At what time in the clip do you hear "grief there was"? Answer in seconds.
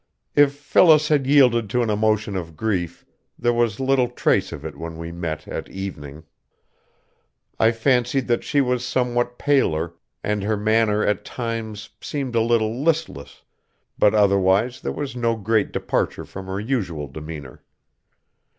2.57-3.79